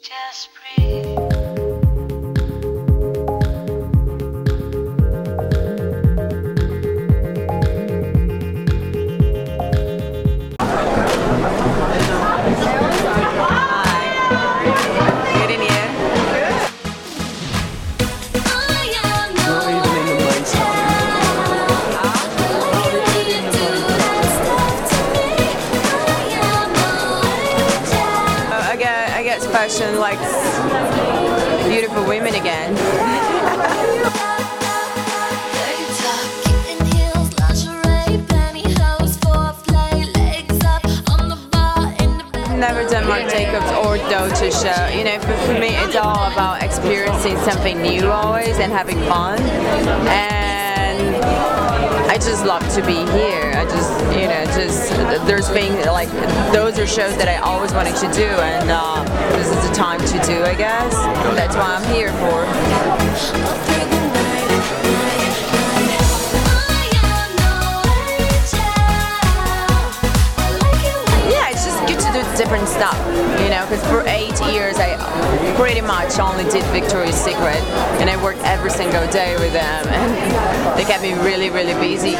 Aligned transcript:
Just 0.00 0.50
breathe. 0.76 1.17
Like 29.68 30.18
beautiful 31.68 32.02
women 32.06 32.34
again. 32.34 32.74
Never 42.58 42.88
done 42.88 43.06
Marc 43.06 43.30
Jacobs 43.30 43.70
or 43.84 43.98
Dolce 44.08 44.50
show. 44.50 44.96
You 44.96 45.04
know, 45.04 45.18
for, 45.20 45.36
for 45.46 45.52
me, 45.60 45.76
it's 45.76 45.96
all 45.96 46.32
about 46.32 46.62
experiencing 46.62 47.36
something 47.38 47.82
new 47.82 48.10
always 48.10 48.58
and 48.58 48.72
having 48.72 48.98
fun. 49.00 49.38
Love 52.60 52.74
to 52.74 52.82
be 52.84 52.94
here. 53.12 53.52
I 53.54 53.64
just, 53.66 53.92
you 54.18 54.26
know, 54.26 54.44
just 54.46 54.90
there's 55.28 55.48
been 55.50 55.86
like 55.86 56.10
those 56.52 56.76
are 56.80 56.88
shows 56.88 57.16
that 57.16 57.28
I 57.28 57.36
always 57.36 57.72
wanted 57.72 57.94
to 57.96 58.12
do, 58.12 58.26
and 58.26 58.68
uh, 58.68 59.04
this 59.36 59.46
is 59.46 59.68
the 59.68 59.72
time 59.72 60.00
to 60.00 60.18
do. 60.26 60.42
I 60.42 60.56
guess 60.56 60.92
that's 61.38 61.54
why 61.54 61.76
I'm 61.76 61.94
here 61.94 62.10
for. 62.18 62.42
Yeah, 71.30 71.50
it's 71.50 71.64
just 71.64 71.78
good 71.86 72.00
to 72.00 72.12
do 72.12 72.36
different 72.36 72.66
stuff, 72.66 72.98
you 73.40 73.50
know, 73.50 73.64
because 73.70 73.86
for 73.86 74.02
eight 74.08 74.34
years 74.50 74.78
I 74.78 74.98
pretty 75.58 75.80
much 75.80 76.20
only 76.20 76.44
did 76.44 76.62
Victoria's 76.66 77.16
Secret 77.16 77.60
and 77.98 78.08
I 78.08 78.22
worked 78.22 78.38
every 78.44 78.70
single 78.70 79.04
day 79.10 79.34
with 79.40 79.52
them 79.52 79.88
and 79.88 80.78
they 80.78 80.84
kept 80.84 81.02
me 81.02 81.14
really, 81.14 81.50
really 81.50 81.74
busy. 81.74 82.12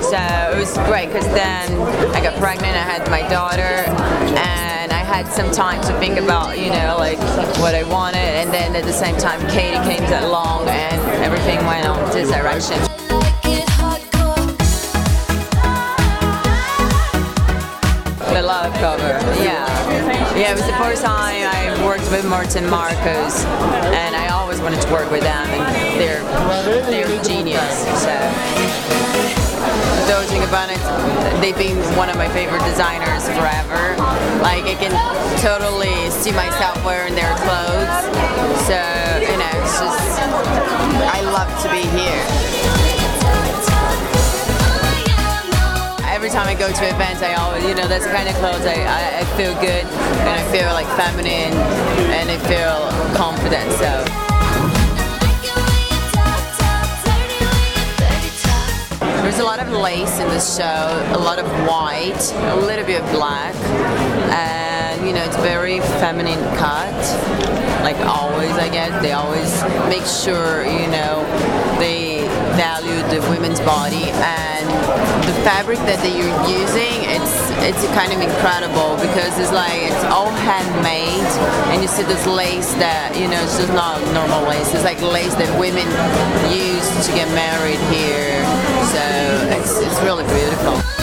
So 0.00 0.16
it 0.16 0.56
was 0.56 0.72
great 0.88 1.08
because 1.08 1.26
then 1.26 1.70
I 2.16 2.22
got 2.22 2.34
pregnant, 2.38 2.74
I 2.74 2.82
had 2.82 3.06
my 3.10 3.20
daughter, 3.28 3.84
and 4.40 4.92
I 4.92 5.04
had 5.04 5.28
some 5.28 5.52
time 5.52 5.82
to 5.82 5.98
think 6.00 6.18
about, 6.18 6.58
you 6.58 6.70
know, 6.70 6.96
like 6.98 7.18
what 7.60 7.74
I 7.74 7.82
wanted, 7.82 8.16
and 8.16 8.50
then 8.50 8.74
at 8.74 8.84
the 8.84 8.94
same 8.94 9.16
time 9.18 9.40
Katie 9.50 9.76
came 9.84 10.02
along 10.24 10.66
and 10.68 11.22
everything 11.22 11.58
went 11.66 11.86
on 11.86 12.10
this 12.12 12.30
direction. 12.30 12.89
The 18.40 18.46
love 18.46 18.72
cover, 18.80 19.20
yeah. 19.44 19.68
Yeah, 20.34 20.52
it 20.52 20.56
was 20.56 20.64
the 20.64 20.72
first 20.80 21.04
time 21.04 21.44
I 21.44 21.76
worked 21.84 22.10
with 22.10 22.24
Mert 22.24 22.56
and 22.56 22.64
Marcus, 22.70 23.44
and 23.44 24.16
I 24.16 24.28
always 24.28 24.62
wanted 24.62 24.80
to 24.80 24.90
work 24.90 25.10
with 25.10 25.20
them, 25.20 25.46
and 25.50 26.00
they're 26.00 26.24
they're 26.88 27.22
genius. 27.22 27.84
So, 28.00 28.16
and 30.08 30.40
Gabbana, 30.40 30.72
they've 31.42 31.58
been 31.58 31.76
one 31.98 32.08
of 32.08 32.16
my 32.16 32.30
favorite 32.30 32.64
designers 32.64 33.28
forever. 33.28 34.00
Like 34.40 34.64
I 34.64 34.74
can 34.80 34.96
totally 35.44 36.08
see 36.08 36.32
myself 36.32 36.82
wearing 36.82 37.14
their 37.14 37.36
clothes. 37.44 37.92
So 38.64 38.80
you 39.20 39.36
know, 39.36 39.52
it's 39.60 39.76
just 39.76 40.16
I 41.12 41.20
love 41.28 41.52
to 41.60 41.68
be 41.68 41.84
here. 41.92 42.89
Go 46.60 46.70
to 46.70 46.94
events, 46.94 47.22
I 47.22 47.32
always, 47.36 47.64
you 47.64 47.74
know, 47.74 47.88
that's 47.88 48.04
the 48.04 48.12
kind 48.12 48.28
of 48.28 48.34
clothes 48.34 48.66
I, 48.66 48.84
I, 48.84 49.20
I 49.20 49.24
feel 49.34 49.54
good 49.64 49.80
and 49.80 50.28
I 50.28 50.44
feel 50.52 50.68
like 50.76 50.84
feminine 50.92 51.56
and 52.12 52.28
I 52.28 52.36
feel 52.36 52.84
confident. 53.16 53.64
So 53.80 53.88
there's 59.22 59.38
a 59.38 59.42
lot 59.42 59.58
of 59.58 59.72
lace 59.72 60.18
in 60.18 60.28
this 60.28 60.58
show, 60.58 61.08
a 61.16 61.18
lot 61.18 61.38
of 61.38 61.46
white, 61.66 62.20
a 62.52 62.56
little 62.56 62.84
bit 62.84 63.02
of 63.02 63.10
black, 63.10 63.54
and 64.28 65.06
you 65.06 65.14
know, 65.14 65.24
it's 65.24 65.36
very 65.36 65.80
feminine 65.96 66.44
cut. 66.58 66.92
Like 67.82 67.96
always, 68.04 68.52
I 68.52 68.68
guess 68.68 69.00
they 69.00 69.12
always 69.12 69.62
make 69.88 70.04
sure 70.04 70.66
you 70.66 70.88
know 70.92 71.24
they 71.78 72.28
value 72.60 73.00
the 73.08 73.26
women's 73.30 73.60
body 73.60 74.10
and 74.12 74.68
the 74.68 74.79
fabric 75.42 75.78
that 75.88 75.98
they're 76.04 76.32
using 76.48 76.96
it's 77.08 77.50
it's 77.64 77.84
kind 77.94 78.12
of 78.12 78.20
incredible 78.20 78.96
because 78.96 79.38
it's 79.38 79.52
like 79.52 79.82
it's 79.82 80.04
all 80.04 80.30
handmade 80.44 81.30
and 81.72 81.82
you 81.82 81.88
see 81.88 82.02
this 82.02 82.26
lace 82.26 82.72
that 82.74 83.16
you 83.16 83.28
know 83.28 83.40
it's 83.42 83.58
just 83.58 83.72
not 83.72 84.00
normal 84.12 84.48
lace. 84.48 84.72
It's 84.74 84.84
like 84.84 85.00
lace 85.00 85.34
that 85.34 85.50
women 85.58 85.86
use 86.52 86.88
to 87.06 87.12
get 87.12 87.28
married 87.34 87.80
here. 87.92 88.44
So 88.92 89.02
it's, 89.56 89.78
it's 89.80 90.00
really 90.02 90.24
beautiful 90.24 90.99